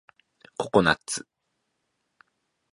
[0.57, 1.27] ココナッツ